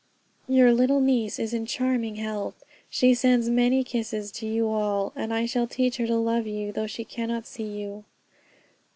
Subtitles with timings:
[0.47, 2.63] "Your little niece is in charming health.
[2.89, 6.71] She sends many kisses to you all, and I shall teach her to love you,
[6.71, 8.03] though she cannot see you."